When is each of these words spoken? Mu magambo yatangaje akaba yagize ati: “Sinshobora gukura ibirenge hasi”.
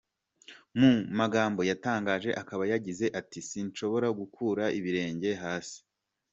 Mu 0.79 0.91
magambo 1.19 1.61
yatangaje 1.69 2.29
akaba 2.41 2.63
yagize 2.71 3.05
ati: 3.19 3.39
“Sinshobora 3.49 4.07
gukura 4.19 4.63
ibirenge 4.79 5.29
hasi”. 5.43 5.77